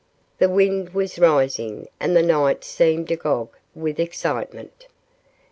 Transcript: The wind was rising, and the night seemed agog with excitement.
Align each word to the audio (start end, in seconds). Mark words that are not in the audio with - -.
The 0.39 0.49
wind 0.49 0.95
was 0.95 1.19
rising, 1.19 1.87
and 1.99 2.15
the 2.15 2.23
night 2.23 2.63
seemed 2.63 3.11
agog 3.11 3.49
with 3.75 3.99
excitement. 3.99 4.87